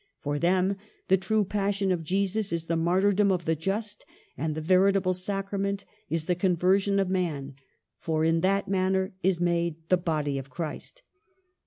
[0.19, 0.77] For them
[1.09, 4.03] the true Passion of Jesus is the martyrdom of the just,
[4.35, 7.53] and the veritable Sacrament is the conversion of man,
[7.99, 11.03] for in that man ner is made the Body of Christ.